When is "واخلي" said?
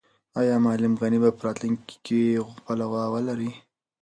3.09-3.51